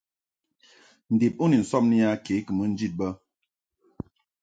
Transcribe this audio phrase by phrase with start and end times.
[1.13, 3.07] Ndib u ni sɔbni a ke kɨ mɨ njid bə.